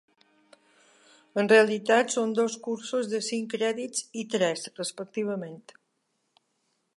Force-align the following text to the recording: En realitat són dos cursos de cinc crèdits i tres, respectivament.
En 1.41 1.49
realitat 1.51 2.15
són 2.15 2.33
dos 2.39 2.55
cursos 2.69 3.11
de 3.11 3.21
cinc 3.29 3.53
crèdits 3.57 4.09
i 4.23 4.25
tres, 4.37 4.65
respectivament. 4.81 5.63